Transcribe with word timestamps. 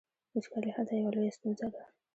وچکالي 0.35 0.69
هلته 0.75 0.93
یوه 0.99 1.11
لویه 1.13 1.35
ستونزه 1.37 1.67
ده. 1.73 1.81